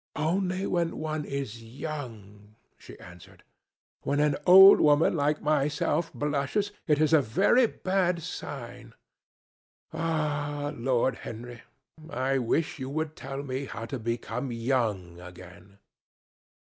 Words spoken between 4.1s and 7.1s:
an old woman like myself blushes, it